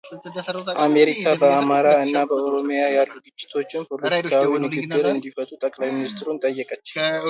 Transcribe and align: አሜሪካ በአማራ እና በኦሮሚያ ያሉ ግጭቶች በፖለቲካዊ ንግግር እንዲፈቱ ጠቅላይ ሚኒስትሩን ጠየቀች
አሜሪካ 0.85 1.23
በአማራ 1.41 1.87
እና 2.05 2.15
በኦሮሚያ 2.31 2.81
ያሉ 2.97 3.11
ግጭቶች 3.25 3.71
በፖለቲካዊ 3.93 4.51
ንግግር 4.67 5.05
እንዲፈቱ 5.15 5.51
ጠቅላይ 5.65 5.91
ሚኒስትሩን 5.99 6.41
ጠየቀች 6.47 6.87